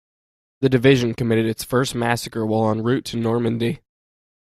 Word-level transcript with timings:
The 0.61 0.69
division 0.69 1.13
committed 1.13 1.45
its 1.45 1.63
first 1.63 1.93
massacre 1.93 2.43
while 2.43 2.71
en 2.71 2.81
route 2.81 3.05
to 3.05 3.17
Normandy. 3.17 3.81